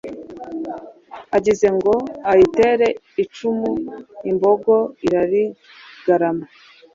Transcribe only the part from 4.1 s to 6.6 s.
imbogo irarigarama,